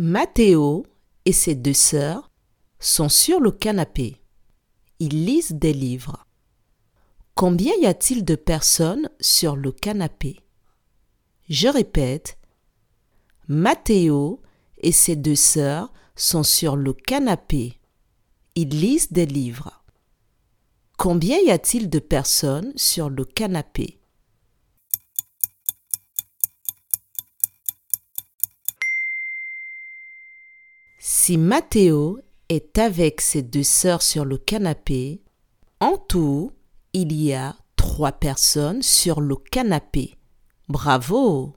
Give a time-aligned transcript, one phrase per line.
[0.00, 0.86] Mathéo
[1.24, 2.30] et ses deux sœurs
[2.78, 4.22] sont sur le canapé.
[5.00, 6.24] Ils lisent des livres.
[7.34, 10.38] Combien y a-t-il de personnes sur le canapé?
[11.48, 12.38] Je répète.
[13.48, 14.40] Mathéo
[14.76, 17.80] et ses deux sœurs sont sur le canapé.
[18.54, 19.82] Ils lisent des livres.
[20.96, 23.97] Combien y a-t-il de personnes sur le canapé?
[31.00, 35.22] Si Mathéo est avec ses deux sœurs sur le canapé,
[35.78, 36.50] en tout,
[36.92, 40.16] il y a trois personnes sur le canapé.
[40.68, 41.54] Bravo